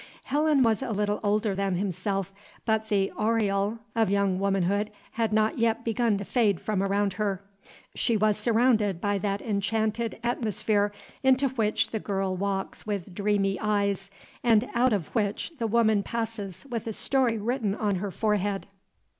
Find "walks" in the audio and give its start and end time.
12.35-12.83